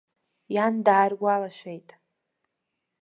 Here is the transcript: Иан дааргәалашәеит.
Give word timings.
Иан 0.53 0.75
дааргәалашәеит. 0.85 1.89